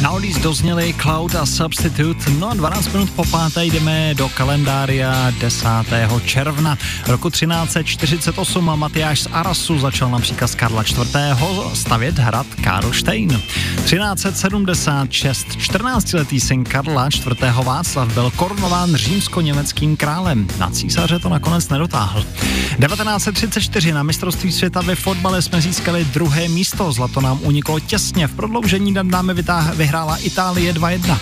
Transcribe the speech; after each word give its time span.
Na 0.00 0.10
Oldies 0.10 0.38
dozněli 0.38 0.94
Cloud 1.02 1.34
a 1.34 1.46
Substitute. 1.46 2.30
No 2.30 2.50
a 2.50 2.54
12 2.54 2.92
minut 2.92 3.10
po 3.10 3.24
páté 3.24 3.64
jdeme 3.64 4.14
do 4.14 4.28
kalendária 4.28 5.32
10. 5.40 5.66
června. 6.24 6.78
Roku 7.06 7.30
1348 7.30 8.78
Matyáš 8.78 9.20
z 9.20 9.28
Arasu 9.32 9.78
začal 9.78 10.10
například 10.10 10.48
z 10.48 10.54
Karla 10.54 10.82
IV. 10.82 11.16
stavět 11.74 12.18
hrad 12.18 12.46
Karlštejn. 12.64 13.42
1376 13.84 15.46
14-letý 15.46 16.40
syn 16.40 16.64
Karla 16.64 17.08
IV. 17.08 17.42
Václav 17.64 18.14
byl 18.14 18.30
korunován 18.36 18.94
římsko-německým 18.94 19.96
králem. 19.96 20.48
Na 20.58 20.70
císaře 20.70 21.18
to 21.18 21.28
nakonec 21.28 21.68
nedotáhl. 21.68 22.24
1934 22.86 23.92
na 23.92 24.02
mistrovství 24.02 24.52
světa 24.52 24.80
ve 24.80 24.94
fotbale 24.94 25.42
jsme 25.42 25.60
získali 25.60 26.04
druhé 26.04 26.48
místo. 26.48 26.92
Zlato 26.92 27.20
nám 27.20 27.38
uniklo 27.42 27.80
těsně. 27.80 28.26
V 28.26 28.34
prodloužení 28.34 28.92
nad 28.92 29.06
námi 29.06 29.34
vytáh, 29.34 29.74
vyhrála 29.90 30.16
Itálie 30.16 30.72
2-1. 30.72 31.18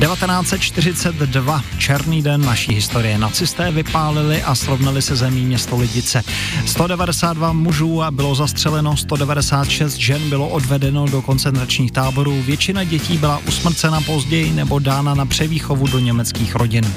1942, 0.00 1.62
černý 1.78 2.22
den 2.22 2.40
naší 2.40 2.74
historie. 2.74 3.18
Nacisté 3.18 3.70
vypálili 3.70 4.42
a 4.42 4.54
srovnali 4.54 5.02
se 5.02 5.16
zemí 5.16 5.44
město 5.44 5.76
Lidice. 5.76 6.22
192 6.66 7.52
mužů 7.52 8.02
bylo 8.10 8.34
zastřeleno, 8.34 8.96
196 8.96 9.96
žen 9.96 10.28
bylo 10.28 10.48
odvedeno 10.48 11.06
do 11.06 11.22
koncentračních 11.22 11.92
táborů. 11.92 12.42
Většina 12.42 12.84
dětí 12.84 13.18
byla 13.18 13.40
usmrcena 13.48 14.00
později 14.00 14.52
nebo 14.52 14.78
dána 14.78 15.14
na 15.14 15.26
převýchovu 15.26 15.86
do 15.86 15.98
německých 15.98 16.54
rodin. 16.54 16.94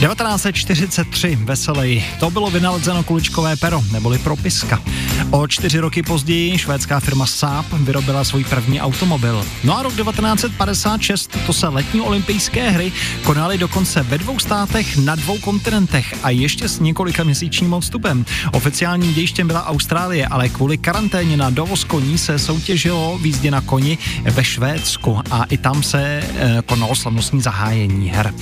1943, 0.00 1.36
veselý, 1.36 2.04
to 2.20 2.30
bylo 2.30 2.50
vynalezeno 2.50 3.02
kuličkové 3.02 3.56
pero, 3.56 3.84
neboli 3.92 4.18
propiska. 4.18 4.82
O 5.30 5.46
čtyři 5.46 5.78
roky 5.78 6.02
později 6.02 6.58
švédská 6.58 7.00
firma 7.00 7.26
Saab 7.26 7.66
vyrobila 7.72 8.24
svůj 8.24 8.44
první 8.44 8.80
automobil. 8.80 9.44
No 9.64 9.78
a 9.78 9.82
rok 9.82 9.96
1956, 9.96 11.38
to 11.46 11.52
se 11.52 11.68
letní 11.68 12.00
olympijské 12.00 12.70
hry 12.70 12.92
konaly 13.24 13.58
dokonce 13.58 14.02
ve 14.02 14.18
dvou 14.18 14.38
státech 14.38 14.96
na 14.96 15.14
dvou 15.14 15.38
kontinentech 15.38 16.14
a 16.22 16.30
ještě 16.30 16.68
s 16.68 16.80
několika 16.80 17.24
měsíčním 17.24 17.72
odstupem. 17.72 18.26
Oficiálním 18.52 19.14
dějištěm 19.14 19.46
byla 19.46 19.66
Austrálie, 19.66 20.26
ale 20.26 20.48
kvůli 20.48 20.78
karanténě 20.78 21.36
na 21.36 21.50
dovoz 21.50 21.84
koní 21.84 22.18
se 22.18 22.38
soutěžilo 22.38 23.18
výzdě 23.18 23.50
na 23.50 23.60
koni 23.60 23.98
ve 24.22 24.44
Švédsku 24.44 25.18
a 25.30 25.44
i 25.44 25.58
tam 25.58 25.82
se 25.82 26.02
e, 26.02 26.62
konalo 26.66 26.94
slavnostní 26.94 27.40
zahájení 27.40 28.08
her. 28.08 28.34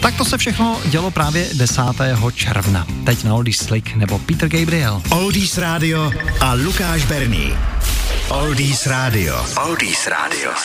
Tak 0.00 0.16
to 0.16 0.24
se 0.24 0.38
všechno 0.38 0.80
dělo 0.90 1.03
právě 1.10 1.48
10. 1.54 1.82
června. 2.34 2.86
Teď 3.06 3.24
na 3.24 3.34
Oldies 3.34 3.56
Slick 3.56 3.94
nebo 3.94 4.18
Peter 4.18 4.48
Gabriel. 4.48 5.02
Oldies 5.10 5.58
Radio 5.58 6.12
a 6.40 6.52
Lukáš 6.54 7.04
Berný. 7.04 7.52
Oldies 8.28 8.86
Radio. 8.86 9.46
Oldies 9.66 10.06
Radio. 10.06 10.54